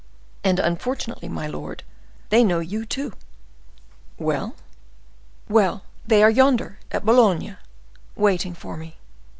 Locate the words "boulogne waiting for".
7.05-8.77